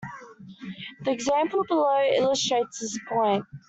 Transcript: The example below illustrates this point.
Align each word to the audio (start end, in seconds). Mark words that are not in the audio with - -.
The 1.01 1.11
example 1.11 1.63
below 1.63 2.01
illustrates 2.17 2.79
this 2.79 2.97
point. 3.07 3.45